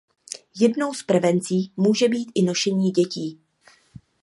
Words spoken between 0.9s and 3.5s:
z prevencí může být i nošení dětí.